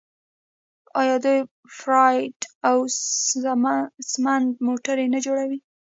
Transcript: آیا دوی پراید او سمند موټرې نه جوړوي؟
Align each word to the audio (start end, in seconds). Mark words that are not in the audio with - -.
آیا 1.01 1.15
دوی 1.23 1.39
پراید 1.77 2.39
او 2.69 2.77
سمند 4.11 4.51
موټرې 4.65 5.05
نه 5.13 5.19
جوړوي؟ 5.25 5.59